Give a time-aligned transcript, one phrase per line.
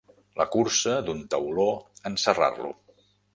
[0.41, 1.67] La cursa d'un tauló
[2.11, 2.73] en serrar-lo.